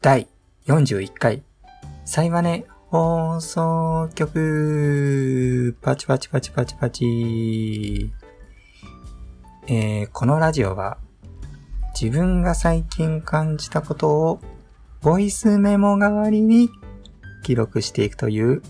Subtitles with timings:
[0.00, 0.28] 第
[0.66, 1.42] 41回、
[2.04, 8.12] サイマネ放送局、パチパチパチパチパチ。
[9.66, 10.98] えー、このラジオは、
[12.00, 14.40] 自分が最近感じたことを、
[15.02, 16.70] ボイスメモ代わりに
[17.42, 18.62] 記録していくという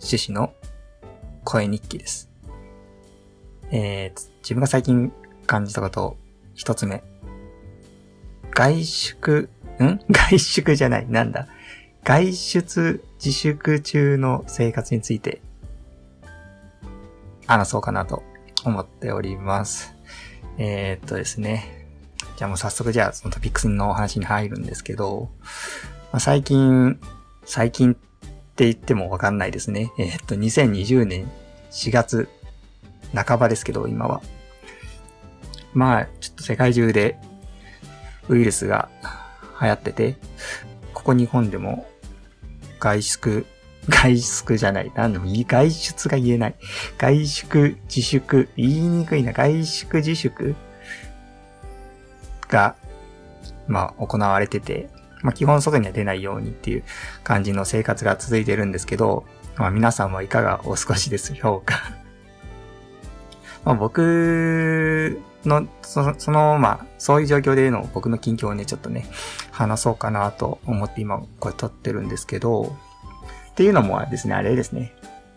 [0.00, 0.54] 趣旨の
[1.42, 2.30] 声日記です。
[3.72, 5.12] えー、自分が最近
[5.44, 6.16] 感じたことを
[6.54, 7.02] 一つ目。
[8.54, 9.50] 外出、
[9.84, 10.00] ん？
[10.10, 11.06] 外出じゃない。
[11.08, 11.46] なんだ？
[12.04, 15.42] 外出自粛中の生活について
[17.46, 18.22] 話そうかなと
[18.64, 19.94] 思っております。
[20.58, 21.86] えー、っとですね。
[22.36, 25.30] じゃあもう早速じゃあそのトピックスのお話に入るんですけど、
[26.12, 27.00] まあ、最近、
[27.44, 27.96] 最近っ
[28.54, 29.92] て言ってもわかんないですね。
[29.98, 31.30] えー、っと、2020年
[31.70, 32.28] 4月
[33.14, 34.22] 半ばですけど、今は。
[35.74, 37.18] まあ、ちょっと世界中で
[38.28, 38.88] ウイルスが
[39.60, 40.16] 流行ってて、
[40.94, 41.86] ここ日本でも
[42.78, 43.46] 外出、
[43.88, 44.92] 外出じゃない。
[44.94, 46.54] なんでもいい外出が言えない。
[46.98, 49.32] 外出、自粛、言いにくいな。
[49.32, 50.54] 外出自粛
[52.48, 52.76] が、
[53.66, 54.90] まあ、行われてて、
[55.22, 56.84] まあ、基本外には出ないようにっていう
[57.24, 59.24] 感じの生活が続いてるんですけど、
[59.56, 61.92] まあ、皆さんはいかがお過ごしでしょうか
[63.64, 69.06] まあ、僕の、その、その、まあ、そういう状況での僕の近況をね、ちょっとね、
[69.52, 72.76] 話そうかなと思って今、これ撮ってるんですけど、
[73.50, 74.92] っていうのもですね、あれですね。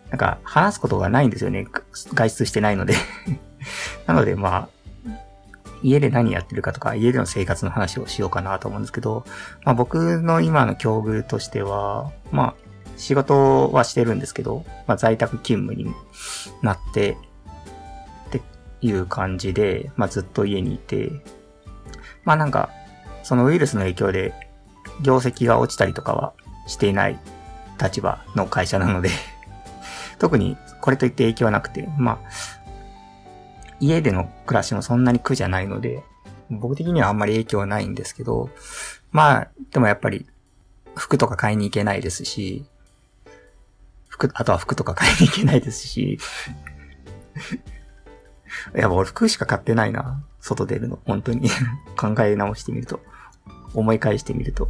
[0.09, 1.67] なんか、話すことがないんですよね。
[1.93, 2.95] 外出してないので
[4.08, 4.69] なので、まあ、
[5.83, 9.25] 家で何やってるかとか、家での生活の話をしようかなと思うんですけど、
[9.63, 12.55] まあ僕の今の境遇としては、まあ、
[12.97, 15.93] 仕事はしてるんですけど、まあ在宅勤務に
[16.61, 17.17] なって、
[18.81, 21.11] いう感じで、まあ、ずっと家にいて、
[22.23, 22.69] まあなんか、
[23.23, 24.33] そのウイルスの影響で、
[25.01, 26.33] 業績が落ちたりとかは
[26.67, 27.20] していない
[27.81, 29.09] 立場の会社なので。
[30.20, 32.20] 特にこれといって影響はなくて、まあ、
[33.80, 36.03] 家での暮らしもそんなに苦じゃないので、
[36.52, 38.49] 僕的にはあんまり影響はないんですけど、
[39.11, 40.27] まあ、でもやっぱり、
[40.95, 42.65] 服とか買いに行けないですし、
[44.09, 46.20] 服、あとは服とか買いに行けないですし
[48.76, 50.23] いや、俺服しか買ってないな。
[50.39, 51.00] 外出るの。
[51.06, 51.50] 本当に
[51.98, 53.00] 考え直してみると。
[53.73, 54.70] 思い返してみると。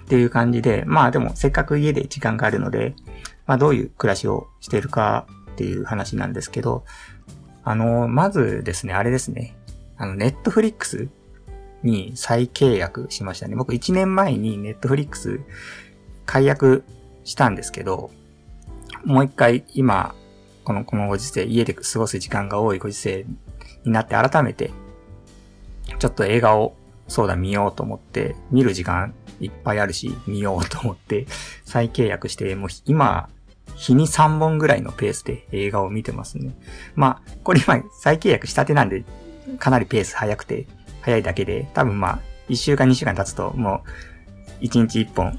[0.00, 2.94] っていう感じで、まあでもせっかく家で時間があるので、
[3.46, 6.84] まあどういう暮らしをしてるかっていう話なんですけど、
[7.64, 9.56] あの、まずですね、あれですね。
[9.96, 11.08] あの、ネットフリックス
[11.82, 13.56] に再契約しましたね。
[13.56, 15.40] 僕1年前にネットフリックス
[16.26, 16.84] 解約
[17.24, 18.10] したんですけど、
[19.04, 20.14] もう一回今
[20.64, 23.26] この、このご時世、家で過ごす時間が多いご時世
[23.84, 24.70] になって改めて、
[25.98, 26.74] ちょっと映画を、
[27.08, 31.26] そうだ、見ようと思って、見る時間いっぱいあるし、見ようと思って、
[31.64, 33.28] 再契約して、もう今、
[33.74, 36.54] 日に3本ぐらいのペースで映画を見てますね。
[36.94, 39.04] まあ、これ今、再契約したてなんで、
[39.58, 40.66] かなりペース早くて、
[41.00, 43.82] 早いだけで、多分まあ、1週間2週間経つと、も
[44.60, 45.38] う、1日1本、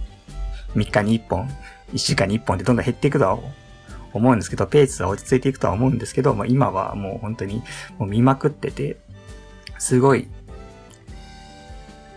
[0.75, 1.47] 3日に1本、
[1.93, 3.39] 1週間に1本でどんどん減っていくとは
[4.13, 7.63] 思うんですけど、ペースは落ち着いていくとは思うんですけど、まあ、今はもう本当に
[7.97, 8.97] もう見まくってて、
[9.79, 10.27] すごい、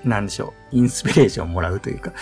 [0.05, 2.13] なんでしょう、インスピレーションをもらうというか、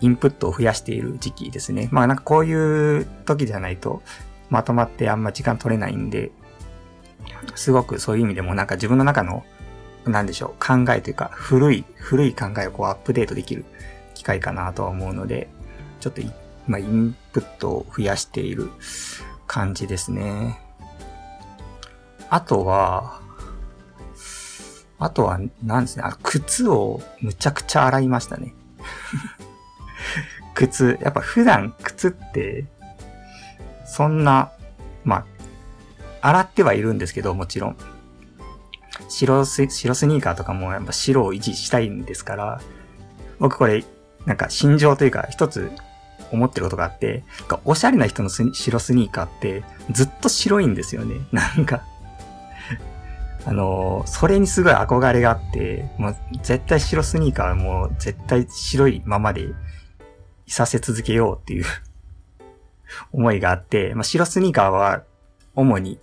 [0.00, 1.88] インプットを増やしている時期ですね。
[1.90, 4.02] まあなんかこういう時じゃないと、
[4.50, 6.30] まとまってあんま時間取れないんで、
[7.54, 9.44] すごくそういう意味でもなんか自分の中の、
[10.04, 13.64] なんでしょう、考えというか、古い、古い考えをこうアップデートできる
[14.14, 15.48] 機会かなとは思うので、
[16.00, 16.20] ちょっと
[16.66, 18.70] まあ、インプットを増やしている
[19.46, 20.58] 感じですね。
[22.30, 23.20] あとは、
[24.98, 28.54] あとは、なんですね、靴をむちゃくちゃ洗いましたね。
[30.54, 32.64] 靴、やっぱ普段靴って、
[33.84, 34.50] そんな、
[35.04, 35.26] ま
[36.20, 37.76] あ、洗ってはいるんですけど、もちろん。
[39.08, 42.60] 白ス、白スニーカーとかもやっぱ白を維持したいんですから、
[43.38, 43.84] 僕これ、
[44.24, 45.70] なんか心情というか一つ
[46.32, 47.24] 思ってることがあって、
[47.64, 51.16] おしゃれな人の白スニーカーってずっと白いんですよね。
[51.32, 51.82] なんか
[53.46, 59.48] あの、それにすごい憧れがあって、もう絶対白スニーカーはもう絶対白いままで
[60.46, 61.64] いさせ続けようっていう
[63.12, 65.02] 思いがあって、まあ、白スニーカーは
[65.54, 65.98] 主に、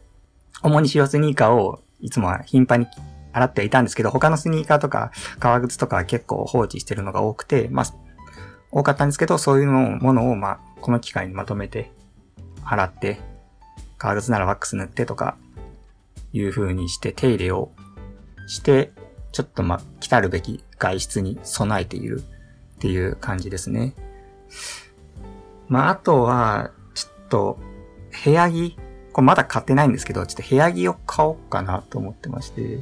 [0.63, 2.87] 主に白スニーカーをいつもは頻繁に
[3.33, 7.85] 洗ってはいたんですけど、他のスニーカーとか革靴とかは結構放置してるのが多くて、まあ、
[8.71, 11.91] 多かったんですけど、そういうのものを、まあ、この機会にまとめて、
[12.63, 13.19] 洗って、
[13.97, 15.37] 革靴ならワックス塗ってとか、
[16.33, 17.71] いう風にして手入れを
[18.47, 18.91] して、
[19.31, 22.23] ちょっとま、来たるべき外出に備えている
[22.75, 23.93] っていう感じですね。
[25.67, 27.59] まあ、あとは、ちょっと、
[28.23, 28.77] 部屋着、
[29.13, 32.79] これまだ買ってないんですけど、ちょっと部屋着を買おうかなと思ってまして、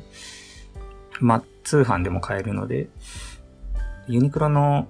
[1.19, 2.89] まあ、通販でも買えるので、
[4.07, 4.88] ユニクロの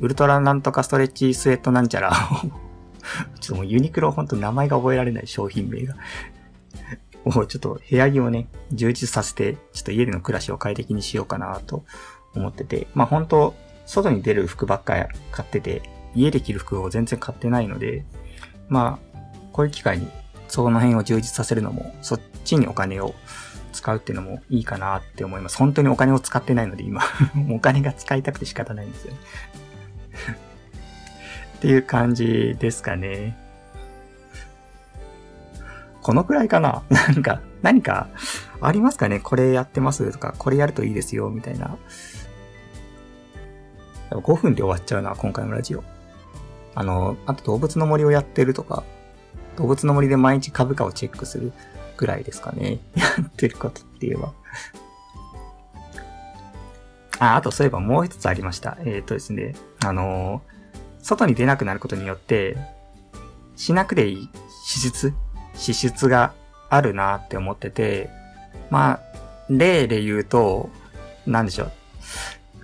[0.00, 2.12] ウルトラなんとかストレッチスウェットなんちゃら。
[3.40, 5.94] ちょっともうユニクロほんと名前が覚えられない商品名が。
[7.24, 11.84] もうちょっと部屋着をね、充実させて、ちょっと家での暮らしを快適にしようかなと
[12.34, 13.54] 思ってて、まあ本当
[13.86, 15.82] 外に出る服ばっか買ってて、
[16.14, 18.04] 家で着る服を全然買ってないので、
[18.68, 19.18] まあ、
[19.52, 20.08] こういう機会に
[20.48, 23.14] その辺を充実させるのも、そっちにお金を
[23.72, 25.56] 使うっていうのもいいかなって思います。
[25.56, 27.02] 本当にお金を使ってないので今。
[27.50, 29.18] お金が使いたくて仕方ないんですよね。
[31.58, 33.36] っていう感じですかね。
[36.00, 36.82] このくらいかな？
[36.88, 38.08] なんか、何か
[38.60, 39.18] ありますかね？
[39.18, 40.10] これやってます？
[40.12, 41.76] とか、これやるといいですよ、みたいな。
[44.10, 45.82] 5分で終わっちゃうな、今回のラジオ。
[46.76, 48.84] あの、あと動物の森をやってるとか、
[49.56, 51.52] 動物の森で毎日株価をチェックする
[51.96, 52.78] ぐらいですかね。
[52.94, 54.32] やってることって言えば。
[57.18, 58.78] あ、あとそういえばもう一つありました。
[58.80, 60.42] えっ、ー、とですね、あの
[61.02, 62.56] 外に出なくなることによって、
[63.56, 64.28] しなくていい
[64.64, 65.12] 支出
[65.54, 66.32] 支出が
[66.70, 68.10] あるなって思ってて、
[68.70, 69.00] まあ、
[69.48, 70.70] 例で言うと、
[71.26, 71.72] なんでしょう。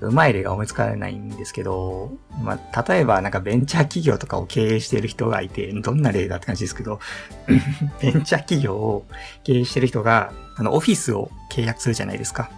[0.01, 7.01] うまい例が思いつかないんですけど、まあ、例えばなんかベンチャー企業とかを経営してる人がいて、どんな例だって感じですけど、
[8.01, 9.07] ベンチャー企業を
[9.45, 12.51] 経営してる人が、あの、オフィスを契約するじゃないですか。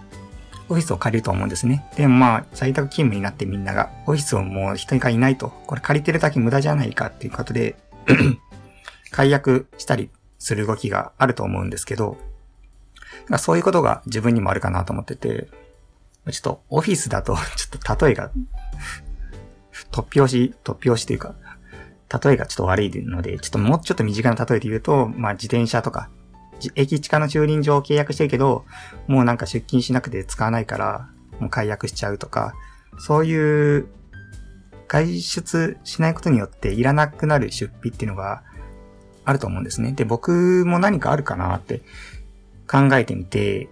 [0.69, 1.87] オフィスを借りると思うんですね。
[1.97, 7.77] でもまあ、在宅勤務になってみんなが、オフィスをもう人がいないと、これ借りてるだけ無駄じゃないかっていうことで
[9.11, 12.17] 解約したりする動きがあると思うんですけど、
[13.39, 15.49] そういうことが自分にもあるかなと思ってて、
[16.31, 18.31] ちょっとオフィスだと、 ちょっと例えが、
[19.93, 21.35] 突拍子、突拍子というか、
[22.25, 26.09] 例えがちょっと悪いので、ちょっともうちょっと身近な例えで言うと、まあ自転車とか、
[26.75, 28.65] 駅地下の駐輪場を契約してるけど、
[29.07, 31.09] もうなんか出勤しなくて使わないから、
[31.41, 32.55] もう解約しちゃうとか、
[32.99, 33.89] そういう
[34.89, 38.43] 外出しないことによっていらなくなる出費っていうのが
[39.25, 39.93] あると思うんですね。
[39.93, 41.83] で、僕も何かあるかなって
[42.71, 43.69] 考えてみて、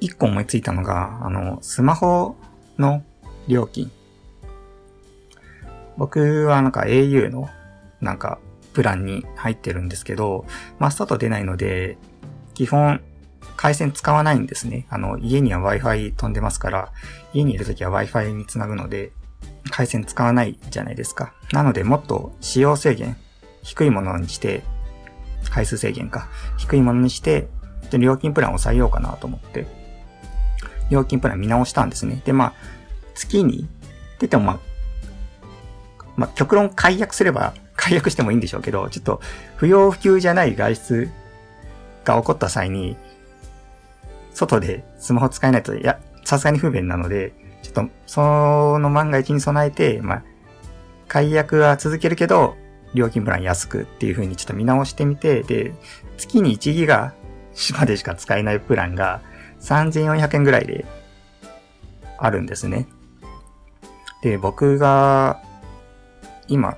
[0.00, 2.36] 一個思いついたのが、あの、スマホ
[2.78, 3.02] の
[3.48, 3.90] 料金。
[5.96, 7.48] 僕はなんか au の
[8.02, 8.38] なんか
[8.76, 10.44] プランに入ってるんですけど、
[10.78, 11.96] まあ、外出ないので、
[12.52, 13.00] 基本
[13.56, 14.86] 回線使わないんですね。
[14.90, 16.92] あの、家には Wi-Fi 飛んでますから、
[17.32, 19.12] 家にいるときは Wi-Fi につなぐので、
[19.70, 21.32] 回線使わないじゃないですか。
[21.52, 23.16] なので、もっと使用制限、
[23.62, 24.62] 低いものにして、
[25.48, 26.28] 回数制限か、
[26.58, 27.48] 低いものにして、
[27.92, 29.66] 料金プランを抑えようかなと思って、
[30.90, 32.20] 料金プラン見直したんですね。
[32.26, 32.52] で、まあ、
[33.14, 33.68] 月に、って
[34.26, 34.58] 言ってもまあ、
[36.16, 37.54] まあ、極論解約すれば、
[37.86, 39.20] 解約してもいいんでしょうけど、ちょっと、
[39.54, 41.08] 不要不急じゃない外出
[42.04, 42.96] が起こった際に、
[44.34, 50.22] 外でスマホ使えないと、いや、さすがに不便なので、ちょっと、その万が一に備えて、まあ、
[51.06, 52.56] 解約は続けるけど、
[52.92, 55.72] 料金プラン安くっていう風にちょっと見直してみて、で、
[56.18, 57.14] 月に1ギガ
[57.78, 59.20] までしか使えないプランが
[59.60, 60.84] 3400円ぐらいで
[62.18, 62.88] あるんですね。
[64.22, 65.40] で、僕が
[66.48, 66.76] 今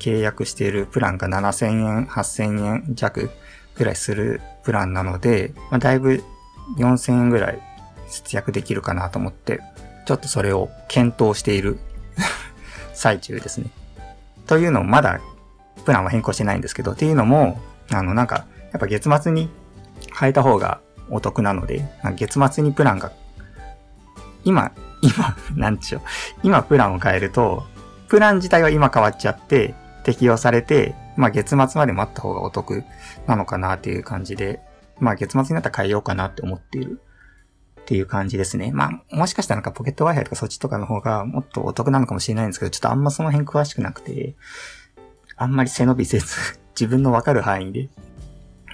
[0.00, 3.30] 契約しているプランが7000円、8000円弱
[3.76, 6.24] ぐらいするプランなので、まあ、だいぶ
[6.78, 7.62] 4000円ぐらい
[8.08, 9.60] 節約できるかなと思って、
[10.06, 11.78] ちょっとそれを検討している
[12.94, 13.70] 最中ですね。
[14.46, 15.20] というのもまだ
[15.84, 17.60] プランは変更してないんですけど、っていうのも、
[17.92, 19.48] あの、なんか、やっぱ月末に
[20.18, 20.80] 変えた方が
[21.10, 23.12] お得なので、月末にプランが、
[24.44, 26.00] 今、今、なんちゅう、
[26.42, 27.64] 今プランを変えると、
[28.08, 32.84] プラン自体は今変わっちゃって、適用されて、まあ月末まで待った方がお得
[33.26, 34.60] なのかなっていう感じで、
[34.98, 37.00] まあ月末になったら変えようかなって思っている
[37.80, 38.72] っていう感じですね。
[38.72, 44.36] まあもしかしたらなんかポケット Wi-Fi とかそっちとかの方がもっとお得なのかもしれないんですけど、ちょっとあんまその辺詳しくなくて、
[45.36, 47.88] あんまり背伸びせず自分のわかる範囲で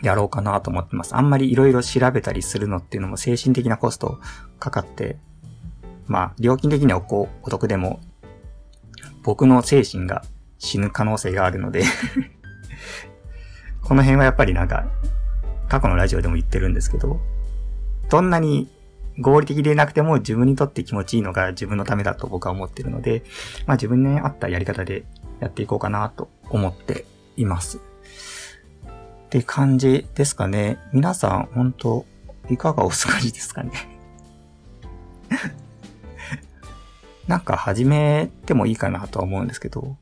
[0.03, 1.17] やろうかなと思ってます。
[1.17, 4.19] あんまり色々調べたりするのっていうのも精神的なコスト
[4.59, 5.17] かかって、
[6.07, 8.01] まあ、料金的にはお得でも、
[9.23, 10.25] 僕の精神が
[10.59, 11.83] 死ぬ可能性があるので
[13.87, 14.85] この辺はやっぱりなんか、
[15.69, 17.21] 過去のラジオでも言ってるんですけど、
[18.09, 18.69] どんなに
[19.19, 23.23] 合理的でなくても自分にとって気持ちいいのが自分のためだと僕は思ってるので、
[23.65, 25.05] まあ自分に合ったやり方で
[25.39, 27.79] やっていこうかなと思っています。
[27.79, 30.79] って感じですかね。
[30.93, 32.05] 皆さん、本当
[32.51, 33.73] いかがお過ごしですかね
[37.27, 39.97] なんか始めてもいいかなとは思うんですけど、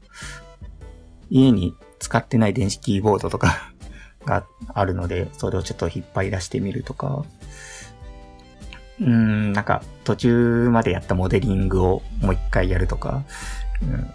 [1.31, 3.73] 家に使ってない電子キーボードとか
[4.25, 7.25] があるので、それをちょっと引っ張り出してみるとか、
[9.01, 13.25] うーん、なんか途中までやったモデリングをもう一回やるとか、
[13.83, 14.11] うん、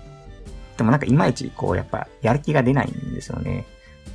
[0.78, 3.66] でもなんかいまいちこうやっぱやる気が出ないんですよね。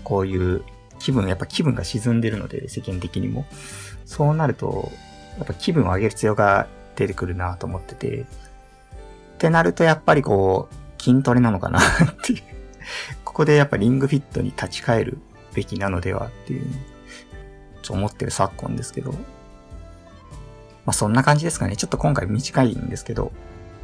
[0.02, 0.62] こういう
[0.98, 3.44] 気分、やっぱ気分が沈んでるので、世間的にも。
[4.06, 4.90] そうなると、
[5.38, 8.20] やっぱ気分を上げる必要が出てくるなと思ってて。
[8.20, 8.26] っ
[9.38, 11.82] てなるとやっぱりこう、筋トレなのかなっ
[12.22, 12.42] ていう。
[13.24, 15.18] ここでやっぱリングフィットに立ち返る
[15.54, 16.66] べきなのではっていう、
[17.82, 19.12] ちょ思ってる昨今ですけど。
[19.12, 21.76] まあそんな感じですかね。
[21.76, 23.32] ちょっと今回短いんですけど、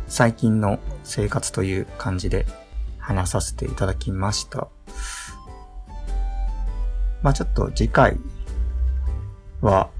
[0.06, 2.46] 最近の生活という感じで
[2.98, 4.68] 話させていただきました。
[7.22, 8.18] まあちょっと次回
[9.60, 9.90] は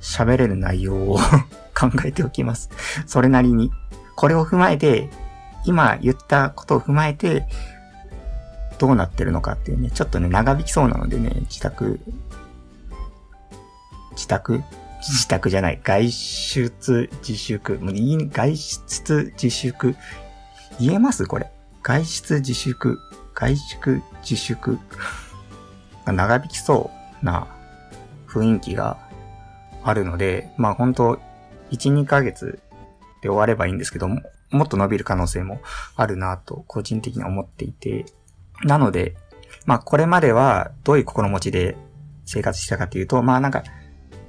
[0.00, 1.18] 喋れる内容を
[1.74, 2.70] 考えておきます。
[3.06, 3.70] それなりに。
[4.16, 5.10] これを踏まえて、
[5.64, 7.46] 今言ったことを踏まえて、
[8.78, 12.00] どうなってるのかっていうね、ちょっとね、長引きそうなのでね、自宅、
[14.12, 14.62] 自宅？
[15.06, 15.80] 自宅じゃない。
[15.82, 17.78] 外出自粛？
[17.78, 17.94] もう、
[18.30, 19.96] 外出自粛？
[20.80, 21.50] 言えますこれ。
[21.82, 22.98] 外出自粛？
[23.34, 24.78] 外出自粛？
[26.06, 26.90] 長引きそ
[27.22, 27.48] うな
[28.28, 28.98] 雰囲気が
[29.82, 31.18] あるので、まあ本当
[31.70, 32.60] 1、2ヶ月
[33.20, 35.60] で終わればいいんですけども、もっと伸びる可能性も
[35.96, 38.06] あるなと個人的に思っていて、
[38.62, 39.16] なので、
[39.66, 41.76] まあこれまではどういう心持ちで
[42.24, 43.64] 生活したかというと、まあなんか、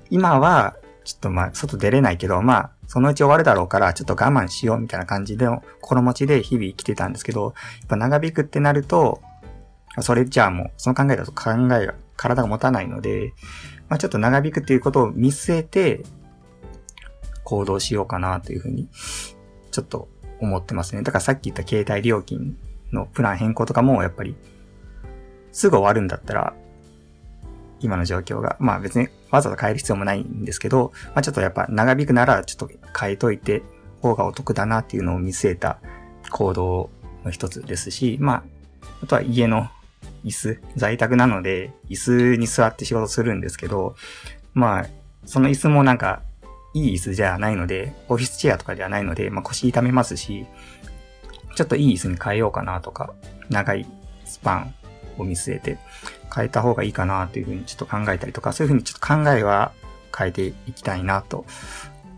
[0.10, 9.22] 今はちょっとまあ外出れないけど、まあそのうち終わるだろうからちょっと我慢しようみたいな感じでの心持ちで日々生きてたんですけど、やっぱ長引くってなると、
[10.02, 13.34] それじゃあもう、その考えだと考えが、体が持たないので、
[13.90, 16.04] まあちょっと長引くっていうことを見据えて、
[17.44, 18.90] 行動しようかなというふうに、
[19.72, 21.02] ちょっと思ってますね。
[21.02, 22.58] だからさっき言った携帯料金
[22.92, 24.36] のプラン変更とかも、やっぱり、
[25.52, 26.54] すぐ終わるんだったら、
[27.80, 33.64] 今の状況が、まあ別にわざわざ変える必要もないんですけど、まあちょっとやっぱ長引くならちょっと変えといて
[34.02, 35.80] 方がお得だなっていうのを見据えた
[36.30, 36.90] 行動
[37.24, 38.44] の一つですし、まあ、
[39.04, 39.68] あとは家の
[40.24, 43.96] 椅子、在宅なので、椅子に座って仕事するんですけど、
[44.54, 44.86] まあ、
[45.26, 46.22] その椅子もなんか、
[46.74, 50.46] いい椅子じゃないので、オフィスチェアとかではないので、まあ腰痛めますし、
[51.56, 53.14] ちょっといい椅子に変えようかなとか、
[53.50, 53.86] 長い
[54.26, 54.76] スパン
[55.18, 55.78] を見据えて
[56.34, 59.72] 変えた方がいいかなというふうにちょっと考えたりとか、そういうふうにちょっと考えは
[60.16, 61.46] 変えていきたいなと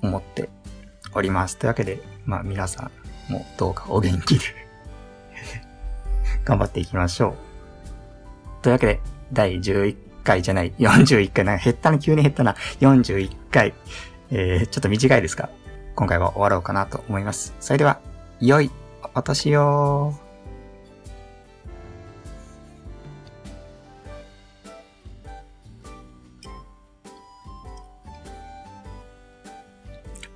[0.02, 0.50] 思って
[1.14, 1.58] おります。
[1.58, 2.90] というわけで、まあ皆さ
[3.30, 4.46] んもどうかお元気で
[6.46, 8.64] 頑張っていきましょう。
[8.64, 9.00] というわけで、
[9.34, 13.74] 第11回じゃない、41回、なんか減ったな、急に減ったな、41回、
[14.32, 15.50] えー、ちょっと短いですが、
[15.96, 17.56] 今回は終わろうかなと思います。
[17.60, 18.00] それでは、
[18.40, 18.72] 良い
[19.16, 20.14] お年を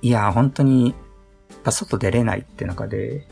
[0.02, 0.96] いや、本当に、
[1.64, 3.24] やっ外出れないって中で、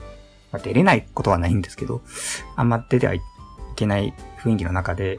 [0.52, 2.00] まあ、出れないことはないんですけど、
[2.54, 3.20] あんま出てはい
[3.74, 5.18] けない雰囲気の中で、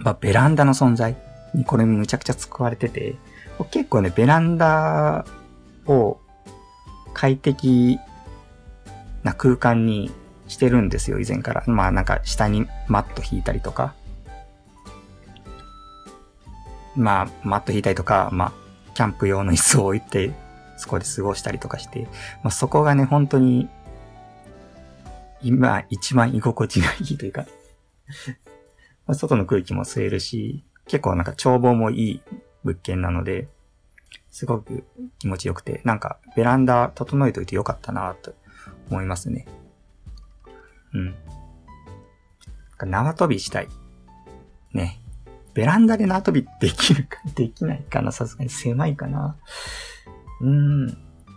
[0.00, 1.16] まあ、ベランダの存在
[1.54, 3.14] にこれむちゃくちゃ使われてて、
[3.70, 5.24] 結構ね、ベランダ
[5.86, 6.18] を
[7.14, 8.00] 快適
[9.28, 10.10] な空間に
[10.48, 11.64] してるんですよ、以前から。
[11.66, 13.94] まあなんか下にマット引いたりとか。
[16.96, 18.52] まあ、マット引いたりとか、まあ、
[18.94, 20.32] キャンプ用の椅子を置いて、
[20.76, 22.08] そこで過ごしたりとかして、
[22.42, 23.68] まあそこがね、本当に、
[25.40, 27.46] 今一番居心地がいいというか
[29.06, 32.22] ま、外の空気も吸えるし、結構なんか眺望もいい
[32.64, 33.46] 物件なので、
[34.30, 34.84] すごく
[35.20, 38.34] 気持ちよくて、なんかベランダ整えといてよかったなと
[38.90, 39.46] 思いますね。
[40.94, 41.14] うん。
[42.86, 43.68] 縄跳びしたい。
[44.72, 45.00] ね。
[45.54, 49.36] ベランダで縄跳びできるか、 できないかなさすがに狭いかな。
[50.40, 50.86] うーん。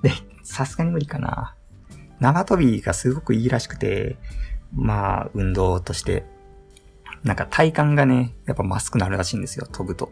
[0.02, 0.12] で、
[0.44, 1.56] さすがに無理かな。
[2.20, 4.18] 縄跳びがすごくいいらしくて、
[4.74, 6.26] まあ、運動として
[7.24, 10.12] なんか体感がね、やっぱマスクなるらしいんですよ、飛ぶと。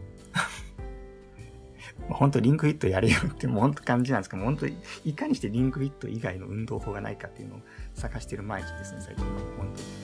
[2.10, 4.74] ほんとリンクフィットやれよってもうほんと感じなんですけど、本当い
[5.14, 7.60] かにしてリンクフィット以外の運動法がないかっていうのを
[7.94, 9.32] 探してる毎日ですね、最近は。
[9.58, 9.99] 本当に。